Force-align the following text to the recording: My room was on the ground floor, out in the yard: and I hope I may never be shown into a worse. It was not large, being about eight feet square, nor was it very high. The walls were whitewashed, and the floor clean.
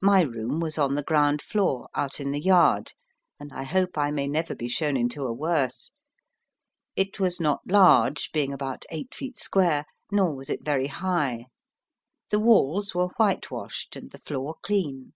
My 0.00 0.20
room 0.20 0.60
was 0.60 0.78
on 0.78 0.94
the 0.94 1.02
ground 1.02 1.42
floor, 1.42 1.88
out 1.96 2.20
in 2.20 2.30
the 2.30 2.40
yard: 2.40 2.92
and 3.40 3.52
I 3.52 3.64
hope 3.64 3.98
I 3.98 4.12
may 4.12 4.28
never 4.28 4.54
be 4.54 4.68
shown 4.68 4.96
into 4.96 5.26
a 5.26 5.32
worse. 5.32 5.90
It 6.94 7.18
was 7.18 7.40
not 7.40 7.58
large, 7.66 8.30
being 8.30 8.52
about 8.52 8.84
eight 8.90 9.16
feet 9.16 9.40
square, 9.40 9.84
nor 10.12 10.32
was 10.36 10.48
it 10.48 10.64
very 10.64 10.86
high. 10.86 11.46
The 12.30 12.38
walls 12.38 12.94
were 12.94 13.08
whitewashed, 13.16 13.96
and 13.96 14.12
the 14.12 14.18
floor 14.20 14.54
clean. 14.62 15.12